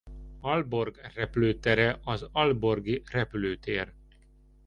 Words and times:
Aalborg 0.43 0.99
repülőtere 1.15 1.99
az 2.03 2.29
Aalborgi 2.31 3.03
repülőtér. 3.11 3.93